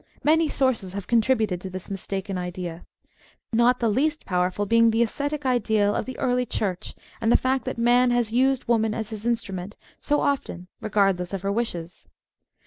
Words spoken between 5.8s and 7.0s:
of the early Church